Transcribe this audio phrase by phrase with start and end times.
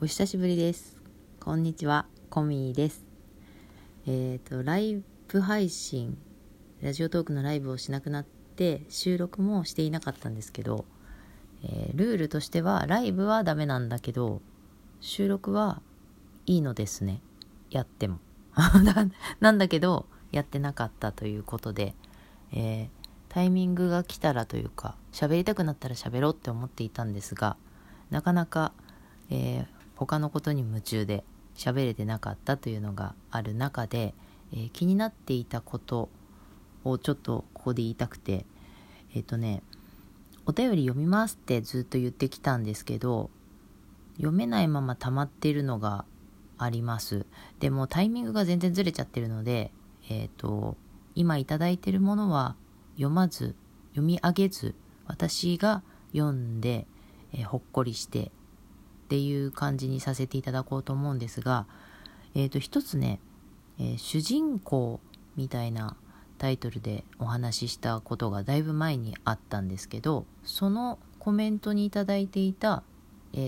[0.00, 0.96] お久しぶりです。
[1.40, 3.06] こんにちは、コミーです。
[4.06, 6.18] えっ、と、ライブ配信、
[6.82, 10.84] ラジオトークのライブをしなくなって、収録もしていなかったんですけど、
[11.62, 14.42] えールールとしては、ライブはダメなんだけど、
[15.00, 15.80] 収録は
[16.44, 17.22] いいのですね。
[17.70, 18.18] やっても。
[18.52, 19.08] な
[19.38, 21.94] なんだけど、やってなかったということで、
[22.52, 22.88] えー
[23.28, 27.56] タイミングが来たらというか、喋りたくなったら喋ろうって思っていたんですが、
[28.10, 28.72] なかなか、
[29.30, 31.24] えー他のことに夢中で
[31.54, 34.14] 喋れてなかったというのがある中で、
[34.52, 36.08] えー気になっていたこと
[36.84, 38.44] をちょっとここで言いたくて
[39.14, 39.62] えっ、とね
[40.46, 43.30] お便り読みますってずっと言ってきたんですけど
[44.16, 46.04] 読めないまま溜まっているのが
[46.56, 47.26] あります。
[47.58, 49.72] でもタイミングが全然ずれちゃってるので
[50.08, 50.76] えっ、と
[51.14, 52.56] 今いただいてるものは
[52.96, 53.54] 読まず
[53.90, 54.74] 読み上げず
[55.06, 56.86] 私が読んで、
[57.32, 58.30] えほっこりして
[59.14, 61.66] っていう感じにさせていただこうと思うんですが、
[62.34, 63.20] えー、と一つね、
[63.78, 64.98] えー主人公
[65.36, 65.96] みたいな
[66.36, 72.82] タイトルでお話ししたことがだいぶ前にあったんですけどそのコメントにいいていた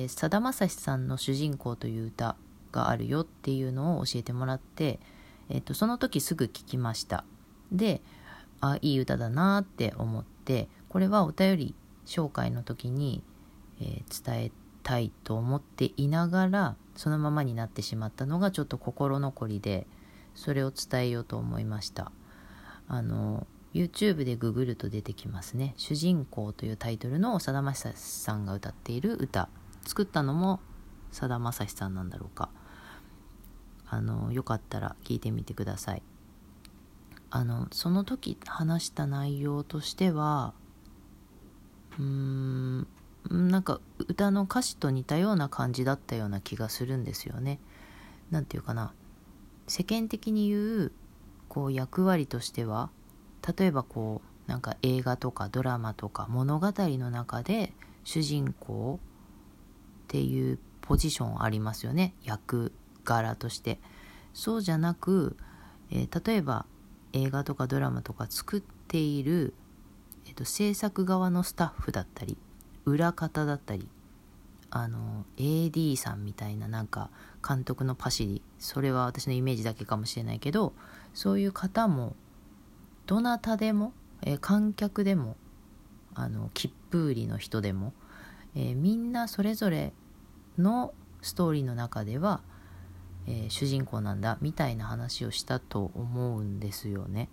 [0.06, 2.36] さだ、まさしさんの「主人公」という歌
[2.70, 5.00] があるよっていうのを教えてもらって、
[5.48, 7.24] えー、とその時すぐ聞きました。
[7.72, 8.02] で
[8.60, 13.24] あいい歌だなって思ってこれはお便り紹介の時に、
[13.80, 14.52] えー伝え
[14.86, 19.84] たいと思っていながらそのままになってしまったのがちょっと心残りで
[20.36, 22.12] それを伝えようと思いました。
[22.86, 29.48] あの YouTube でググると出てきますね「主人公」というタイトルのさだまさしさんが歌っている歌。
[29.84, 30.60] 作ったのも
[31.10, 32.48] さだまさしさんなんだろうか。
[33.88, 36.02] あのよかったら聞いてみてください。
[37.30, 40.54] あのその時話した内容としては
[41.98, 42.86] うーん
[43.30, 47.58] なんか歌の歌詞と似たような感じだったような気がするんですよね。
[48.30, 48.92] なんていうかな
[49.68, 50.92] 世間的に言う
[51.48, 52.90] こう役割としては
[53.56, 57.72] 例えばこうなんか映画とかドラマとか物語の中で
[58.04, 59.00] 主人公
[60.04, 62.72] っていうポジションありますよね役
[63.04, 63.78] 柄として。
[64.34, 65.36] そうじゃなく、
[65.90, 66.66] えー例えば
[67.12, 69.54] 映画とかドラマとか作っている、
[70.26, 72.36] えーと制作側のスタッフだったり
[72.86, 73.88] 裏方だったり
[74.70, 77.10] あの AD さんみたいななんか
[77.46, 80.72] 監督のパシリそれは私のイメージだけかもしれないけど
[81.12, 82.14] そういう方も
[83.06, 83.92] どなたでも、
[84.22, 85.36] えー観客でも
[86.14, 87.92] あの切符売りの人でも、
[88.54, 89.92] えーみんなそれぞれ
[90.58, 90.92] の
[91.22, 92.40] ストーリーの中では、
[93.26, 97.28] えー主人公なんだみたいな話をしたと思うんですよね。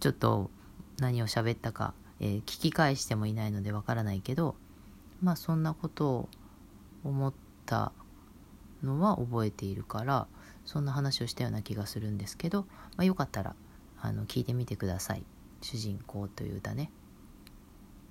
[0.00, 0.50] ちょっと
[0.98, 4.56] 何を喋ったか、え聞き返してもいないのでわからないけど
[5.22, 6.28] まあそんなことを
[7.04, 7.32] 思っ
[7.66, 7.92] た
[8.82, 10.26] のは覚えているから
[10.64, 12.62] そんな話をしたような気がするんですけど、
[12.96, 13.54] まあ、よかったら
[14.00, 15.24] あの聞いてみてください
[15.62, 16.90] 「主人公」という歌ね。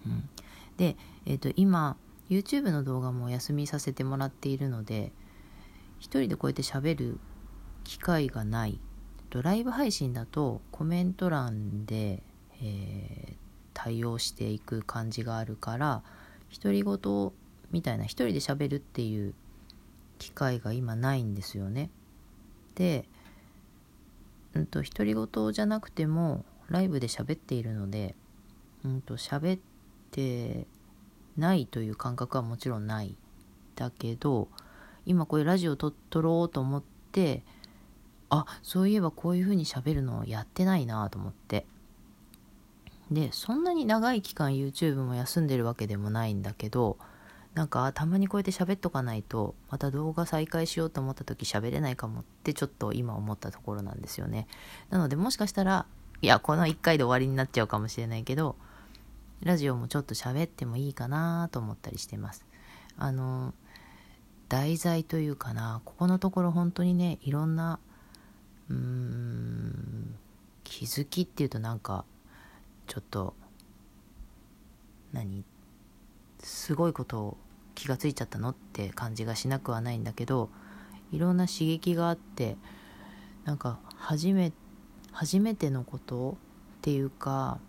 [0.05, 0.29] うん、
[0.77, 1.97] で、えー、と今
[2.29, 5.11] YouTube の動画もお休みさせてもらっているので
[5.99, 7.19] 一人でこうやって喋る
[7.83, 8.79] 機会がない。
[9.29, 12.21] とライブ配信だとコメント欄で、
[12.61, 13.41] えー
[13.73, 16.03] 対応していく感じがあるから
[16.53, 17.31] 独り言
[17.71, 19.33] みたいな一人で喋るっていう
[20.17, 21.89] 機会が今ないんですよね。
[22.75, 23.05] で、
[24.53, 28.15] うんと独り言じゃなくてもライブで喋っているので、
[28.83, 29.59] うんと喋っ
[30.11, 30.67] て
[31.37, 33.15] ないという感覚はもちろんない
[33.75, 34.49] だけど
[35.05, 37.43] 今こういうラジオ撮ろうと思って
[38.29, 41.65] あそういえばこういう風に喋るのをやってないなと思って
[43.11, 46.97] でそんなに長い期間 YouTube も休んでるわけでもないんだけど
[47.53, 54.47] なんかたまにこうやって喋っとかないとまた動画再開しようと思った時喋れないかもってちょっと今思ったところなんですよね。
[54.89, 55.85] なのでもしかしたら
[56.21, 58.55] いやこの1回で終わりになっちゃうかもしれないけど
[59.41, 62.45] ラジオもちょっと喋ってもいいかなと思ったりしてます。
[62.97, 63.53] あの
[64.47, 67.79] 題材というかなここのところ本当にねいろんな
[68.69, 70.15] うーん
[70.63, 72.05] 気づきっていうとなんか
[72.87, 73.35] ちょっと
[75.13, 75.43] 何？
[76.39, 77.37] すごいことを
[77.75, 80.49] 気がついちゃったのって感じがしなくはないんだけど
[81.11, 82.57] いろんな刺激があって
[83.45, 84.51] なんか初め
[85.11, 87.59] 初めてのことっていうか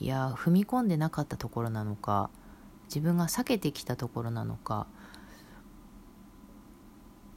[0.00, 2.30] いや踏み込んでなかったところなのか
[2.86, 4.86] 自分が避けてきたところなのか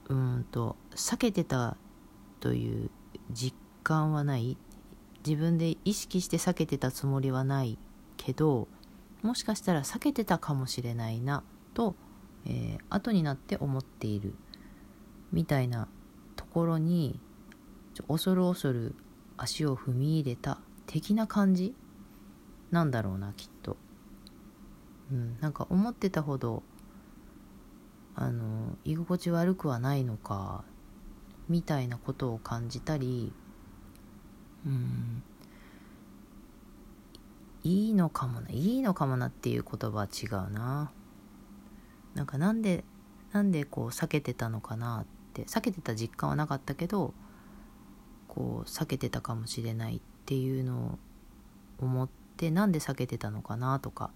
[0.10, 1.78] うんと避けてた
[2.40, 2.90] という
[3.32, 4.58] 実感はない？
[5.26, 7.78] 自分で意識して避けてたつもりはない
[8.18, 8.68] けど
[9.24, 11.44] もしかしたら避けてたかもしれないな
[11.74, 11.96] と、
[12.46, 14.36] えー後になって思っている
[15.32, 15.88] みたいな
[16.36, 17.20] ところに
[18.08, 18.96] 恐る恐る
[19.38, 21.74] 足を踏み入れた的な感じ
[22.72, 23.78] なんだろうなきっと。
[25.12, 26.64] うん、なんか思ってたほど
[28.16, 30.64] あの居心地悪くはないのか
[31.50, 33.34] みたいなことを感じたり
[37.64, 40.92] いいのかもないいのかもなっていう言葉は違うな。
[42.14, 42.84] なんかなんで
[43.32, 47.14] なんでこう避けてたのかなって避けてた実感はなかったけど
[48.28, 51.00] こう避けてたかもしれないっていうのを
[51.80, 54.12] 思ってなんで避けてたのかなとか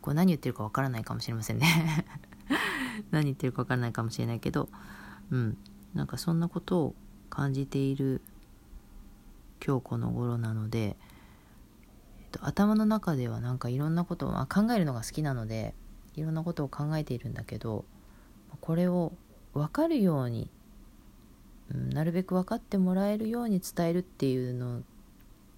[0.00, 2.06] これ何言ってるかわからないかもしれませんね。
[3.12, 4.68] 何言ってるかわからないかもしれないけど
[5.30, 5.58] うん。
[5.94, 6.94] なんかそんなことを
[7.30, 8.22] 感じている
[9.64, 10.96] 今日この頃なので、
[12.20, 15.74] えっと、頭の中ではなんかいろんなことを、ま、考えるのが好きなので
[16.16, 17.84] いろんなことを考えているんだけど
[18.60, 19.12] これを
[19.54, 20.50] 分かるように、
[21.72, 24.82] うん、なるべく分かってもらえるように伝えるっていうの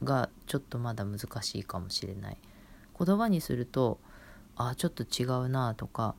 [0.02, 2.38] がちょっとまだ難しいかもしれない。
[2.98, 3.98] 言葉にすると
[4.56, 6.14] あちょっと違うなとか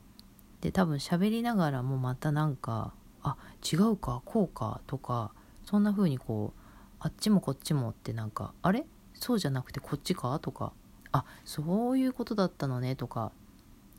[0.60, 2.92] で多分喋りながらもまたなんか
[3.22, 5.32] あ違うかこうかとか
[5.64, 6.61] そんな風にこう
[7.04, 8.86] あっちもこっちもってなんかあれ？
[9.14, 10.38] そうじゃなくてこっちか？
[10.38, 10.72] とか。
[11.10, 13.32] あそういうことだったのねとか。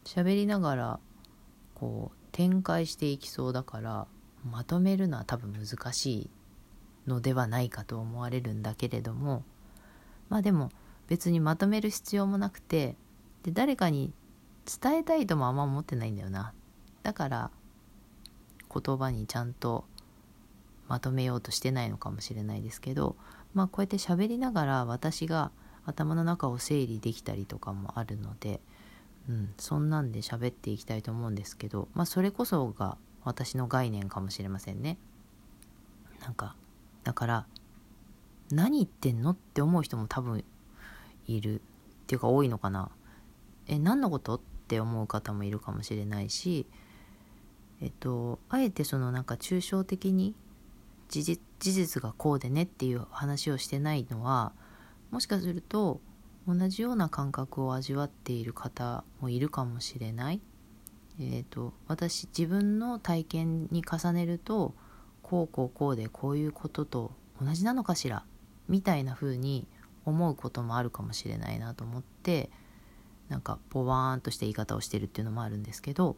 [0.05, 0.99] 喋りながら
[1.75, 4.07] こう展開していきそうだから
[4.49, 6.29] まとめるのは多分難しい
[7.05, 9.43] のではないかと思われるんだけれども。
[10.29, 10.69] まあでも
[11.07, 12.95] 別にまとめる必要もなくて
[13.43, 14.13] で誰かに
[14.81, 16.53] 伝えたいともあんま思ってないんだよな。
[17.03, 17.51] だから
[18.73, 19.83] 言葉にちゃんと
[20.87, 23.15] まとめようとしてないのかもしれないですけど
[23.53, 25.51] まあこうやって喋りながら私が
[25.85, 28.61] 頭の中を整理できたりとかもあるので、
[29.29, 34.97] うん、そんなんで喋っていきたいと思うんですけどまあそれこそが私の概念かもしれませんね。
[36.21, 36.55] なんか
[37.03, 37.45] だから
[38.51, 40.43] 何言ってんのって思う人も多分
[41.27, 41.61] いるっ
[42.07, 42.91] ていうか多いのかな。
[43.67, 46.65] え何のことって思う方もいるかもしれないし
[47.81, 50.35] えっとあえてそのなんか抽象的に
[51.09, 54.53] 事実がこうでねっていう話をしてないのは
[55.11, 56.01] もしかすると
[56.47, 60.41] 同じような感覚を味わっている方もいるかもしれない。
[61.19, 64.73] えーと、私自分の体験に重ねると
[65.21, 68.25] こうこうこうでこういうことと同じなのかしら
[68.67, 69.67] みたいな風に
[70.05, 72.49] 思うこともあるかもしれないなと思って
[73.29, 76.17] なんかポワーンとした言い方をしてるっていうのもあるんですけど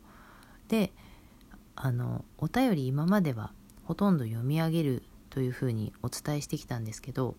[0.70, 0.94] で
[1.76, 3.52] あのお便り今までは
[3.86, 7.36] ほとんど読み上げるというふうにお伝えしてきたんですけど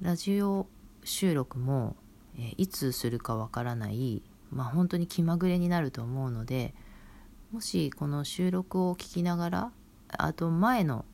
[0.00, 0.66] ラジオ
[1.04, 1.96] 収録も、
[2.38, 6.74] えいつするかわからないまあ本当に気まぐれになると思うので
[7.52, 9.72] もしこの収録を聞きながら
[10.08, 11.04] あと前の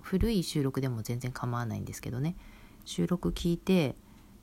[0.00, 2.36] 古い収録でも全然構わないんですけどね
[2.84, 3.94] 収録聞いて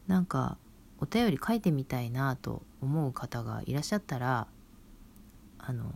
[0.08, 0.58] なんか
[1.00, 4.48] お便り書いてみたいなと思う方がいらっしゃったら
[5.58, 5.94] あの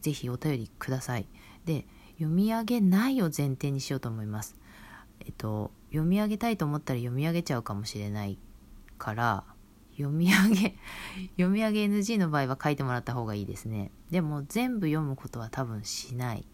[0.00, 1.26] ぜひお便りください。
[1.64, 1.86] で
[2.22, 4.56] 読み上げないを前提にしようと思います。
[5.24, 8.38] えっと、読み上げたいと思ったら読み上げちゃうかもしれない
[8.98, 9.44] から
[9.92, 10.76] 読み上げ
[11.36, 16.46] 読み上げ NG の場合は書いてもらった方がいいですねでも全部読むことは多分しない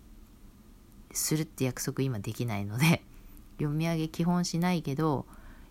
[1.13, 3.03] するって約束今できないので
[3.59, 5.27] 読み上げ基本しないけど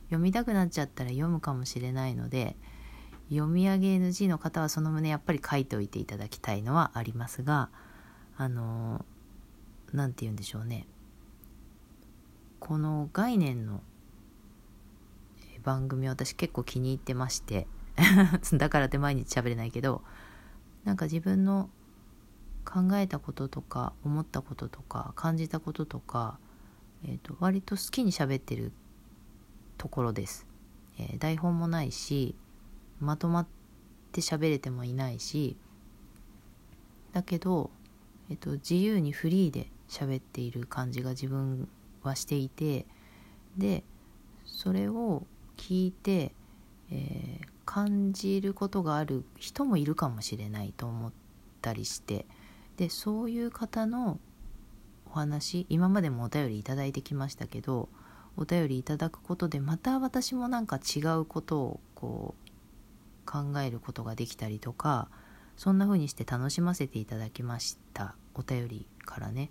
[0.06, 2.56] 読みたくなっちゃったら読むかもしれないので
[3.30, 7.70] 読み上げ NG の方はその旨やっぱり書いておいていただきたいのはありますが
[8.38, 9.17] あのー
[9.94, 10.88] 何て言うんでしょうね。
[12.60, 13.82] この概念の
[15.64, 17.68] 番組私結構気に入ってまして。
[18.54, 20.04] だからって毎日喋れないけど。
[20.88, 21.70] なんか自分の
[22.64, 26.40] 考えたこととか思ったこととか感じたこととか、
[27.04, 28.72] えーと、割と好きに喋ってる
[29.78, 30.48] ところです、
[30.98, 32.36] えー、台本もないし
[33.02, 33.48] まとまっ
[34.14, 35.58] て喋れてもいないし。
[37.14, 37.72] だけど、
[38.30, 41.68] えーと自由にフリーで喋っている感じが自分
[42.04, 42.86] はしていて
[43.58, 43.84] で
[44.46, 45.26] それを
[45.58, 46.34] 聞いて、
[46.92, 51.12] えー、感じることがある人もいるかもしれないと思っ
[51.62, 52.26] たりして
[52.78, 54.20] でそういう方の
[55.08, 57.90] お話今までもお便りいただいてきましたけど
[58.36, 62.48] お便りいただくことでまた私もなんか違うことをこう
[63.26, 65.10] 考えることができたりとか
[65.58, 68.16] そんな風にして楽しませていただきました。
[68.36, 69.50] お便りからね。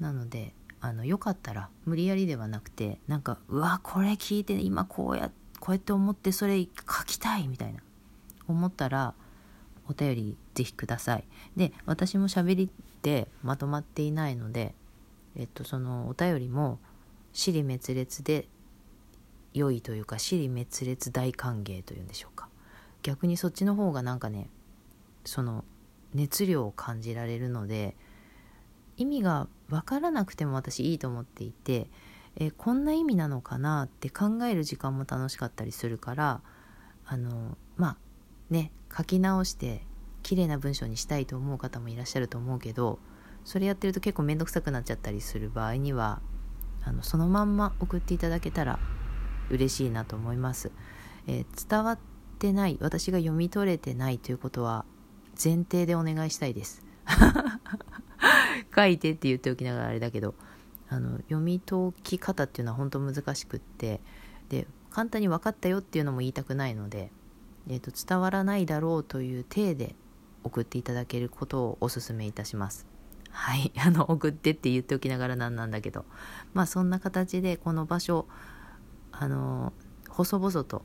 [0.00, 6.68] なのであのよかったら無理やりではなくてなんかうわこれ聞いて今こうやこうやって思ってそれ書
[7.04, 7.80] きたいみたいな
[8.46, 9.14] 思ったら
[9.88, 11.24] お便りぜひください。
[11.56, 14.74] で私も喋りってまとまっていないので
[15.38, 16.80] えっと、そのお便りも
[17.32, 18.48] 死に滅裂で
[19.54, 22.48] 良いというか死に滅裂大歓迎というんでしょうか。
[23.02, 24.50] 逆にそっちの方がなんかね
[25.24, 25.64] その
[26.12, 27.96] 熱量を感じられるので
[28.98, 31.88] 意味が分からなくても私いいと思っていて、
[32.36, 36.40] えこんな意味なのかなって考える時間も楽しかったりするから
[37.04, 37.96] あのまあ
[38.50, 39.82] ね書き直して
[40.22, 43.00] 綺麗な文章にしたいと思う方もいらっしゃると思うけど
[43.44, 46.20] それやってると結構面倒くさくなっちゃったりする場合には
[46.84, 48.78] あのそのまんま送っていただけたら
[49.50, 50.70] 嬉しいなと思います、
[51.26, 51.98] えー、伝わっ
[52.38, 54.84] てない私が読み取れてないということは
[55.42, 56.82] 前提でお願いしたいです。
[58.78, 60.36] 書いてって言っておきながらあれだけど
[60.88, 64.00] あの読み解き方っていうのは本当難しくって
[64.48, 67.10] で簡単に分かったよっていうのも言いたくないので、
[67.68, 69.94] えーと、伝わらないだろうという体で
[70.44, 72.86] 送っていただけることをお勧めいたします。
[73.30, 76.04] はい、 あの送ってって言っておきながらなんなんだけど。
[76.54, 78.26] まあそんな形でこの場所
[79.12, 79.72] あの
[80.08, 80.82] 細々と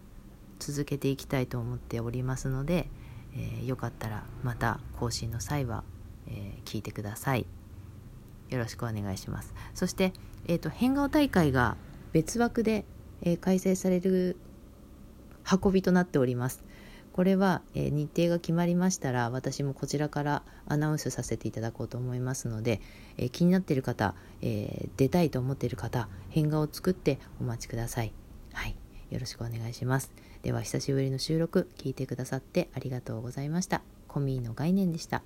[0.60, 2.90] 続けていきたいと思っておりますので、
[3.34, 5.84] えー、よかったらまた更新の際は、
[6.28, 7.46] えー、聞いてください。
[8.50, 9.54] よろしくお願いします。
[9.74, 10.14] そして、
[10.48, 11.78] えーと、変顔大会が
[12.12, 12.86] 別枠で、
[13.22, 14.38] えー、開催される
[15.64, 16.64] 運びとなっております。
[17.14, 22.82] これは、えー、日程が決まりましたら私もこちらからアナウンスさせていただこうと思いますので、
[23.18, 28.14] えー、気になっている方、えー、出たいと思っている方変顔を作ってお待ちください。
[28.52, 28.76] はい。
[29.12, 30.12] よろしくお願いします。
[30.42, 33.84] では久しぶりの収録聞いてくださってありがとうございました。
[34.08, 35.24] コミーの概念でした。